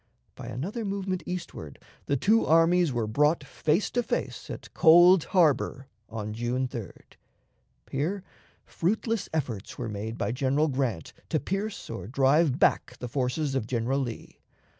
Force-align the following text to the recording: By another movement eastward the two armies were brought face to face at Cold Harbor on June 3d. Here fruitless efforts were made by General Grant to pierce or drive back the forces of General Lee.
By 0.33 0.47
another 0.47 0.83
movement 0.83 1.21
eastward 1.27 1.77
the 2.07 2.17
two 2.17 2.43
armies 2.43 2.91
were 2.91 3.05
brought 3.05 3.43
face 3.43 3.91
to 3.91 4.01
face 4.01 4.49
at 4.49 4.73
Cold 4.73 5.25
Harbor 5.25 5.89
on 6.09 6.33
June 6.33 6.67
3d. 6.67 7.03
Here 7.91 8.23
fruitless 8.65 9.29
efforts 9.31 9.77
were 9.77 9.89
made 9.89 10.17
by 10.17 10.31
General 10.31 10.69
Grant 10.69 11.13
to 11.29 11.39
pierce 11.39 11.87
or 11.87 12.07
drive 12.07 12.57
back 12.57 12.97
the 12.97 13.07
forces 13.07 13.53
of 13.53 13.67
General 13.67 13.99
Lee. 13.99 14.39